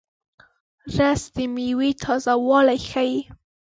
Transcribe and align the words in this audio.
رس 0.95 1.21
د 1.35 1.37
میوې 1.53 1.89
تازهوالی 2.03 2.79
ښيي 2.89 3.19